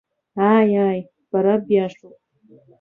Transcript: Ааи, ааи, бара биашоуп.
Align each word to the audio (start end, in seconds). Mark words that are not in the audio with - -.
Ааи, 0.51 0.71
ааи, 0.83 1.01
бара 1.29 1.53
биашоуп. 1.65 2.17